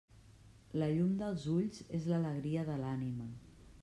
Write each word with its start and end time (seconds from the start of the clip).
La 0.83 0.87
llum 0.93 1.11
dels 1.19 1.45
ulls 1.57 1.83
és 1.99 2.07
l'alegria 2.13 2.65
de 2.71 2.79
l'ànima. 2.85 3.29